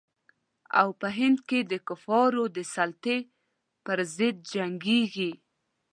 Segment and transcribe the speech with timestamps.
[0.79, 3.17] او په هند کې د کفارو د سلطې
[3.85, 5.31] پر ضد جنګیږي.